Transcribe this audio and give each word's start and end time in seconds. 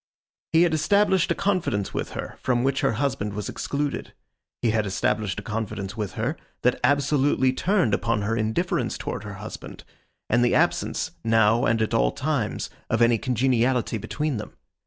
He 0.51 0.63
had 0.63 0.73
established 0.73 1.29
a 1.29 1.35
confidence 1.35 1.93
with 1.93 2.13
her, 2.13 2.39
from 2.41 2.63
which 2.63 2.81
her 2.81 2.93
husband 2.93 3.33
was 3.33 3.47
excluded. 3.47 4.15
He 4.63 4.71
had 4.71 4.87
established 4.87 5.39
a 5.39 5.43
confidence 5.43 5.95
with 5.95 6.13
her, 6.13 6.37
that 6.63 6.79
absolutely 6.83 7.53
turned 7.53 7.93
upon 7.93 8.23
her 8.23 8.35
indifference 8.35 8.97
towards 8.97 9.25
her 9.25 9.35
husband, 9.35 9.83
and 10.27 10.43
the 10.43 10.55
absence, 10.55 11.11
now 11.23 11.65
and 11.65 11.83
at 11.83 11.93
all 11.93 12.11
times, 12.11 12.71
of 12.89 13.03
any 13.03 13.19
congeniality 13.19 13.99
between 13.99 14.37
them. 14.37 14.53